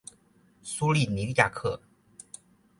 [0.63, 1.79] 苏利尼亚克。